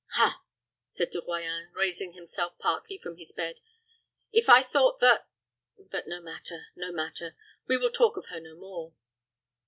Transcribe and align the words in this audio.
"Ha!" 0.13 0.41
said 0.89 1.11
De 1.11 1.21
Royans, 1.21 1.71
raising 1.75 2.13
himself 2.13 2.57
partly 2.57 2.97
from 2.97 3.13
the 3.15 3.33
bed. 3.37 3.59
"If 4.31 4.49
I 4.49 4.63
thought 4.63 4.99
that 4.99 5.27
but 5.77 6.07
no 6.07 6.19
matter, 6.19 6.69
no 6.75 6.91
matter. 6.91 7.35
We 7.67 7.77
will 7.77 7.91
talk 7.91 8.17
of 8.17 8.25
her 8.29 8.39
no 8.39 8.55
more." 8.55 8.95